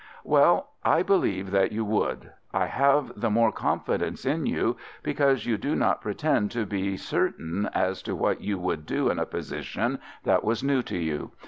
[0.23, 2.31] "Well, I believe that you would.
[2.55, 7.69] I have the more confidence in you because you do not pretend to be certain
[7.71, 11.33] as to what you would do in a position that was new to you.